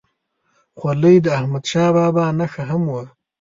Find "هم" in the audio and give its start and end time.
2.71-2.83